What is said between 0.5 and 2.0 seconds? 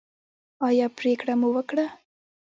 ایا پریکړه مو وکړه؟